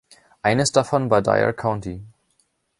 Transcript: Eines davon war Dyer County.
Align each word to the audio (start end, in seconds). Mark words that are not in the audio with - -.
Eines 0.41 0.71
davon 0.71 1.11
war 1.11 1.21
Dyer 1.21 1.53
County. 1.53 2.03